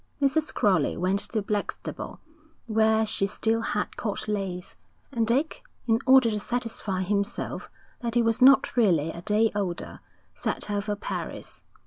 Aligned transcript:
Mrs. 0.19 0.51
Crowley 0.51 0.97
went 0.97 1.19
to 1.19 1.43
Blackstable, 1.43 2.19
where 2.65 3.05
she 3.05 3.27
still 3.27 3.61
had 3.61 3.95
Court 3.97 4.27
Leys, 4.27 4.75
and 5.11 5.27
Dick, 5.27 5.61
in 5.85 5.99
order 6.07 6.31
to 6.31 6.39
satisfy 6.39 7.01
himself 7.03 7.69
that 7.99 8.15
he 8.15 8.23
was 8.23 8.41
not 8.41 8.75
really 8.75 9.11
a 9.11 9.21
day 9.21 9.51
older, 9.53 9.99
set 10.33 10.71
out 10.71 10.85
for 10.85 10.95
Paris. 10.95 11.61